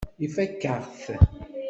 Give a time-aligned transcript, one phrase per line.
[0.25, 1.03] Ifakk-aɣ-t.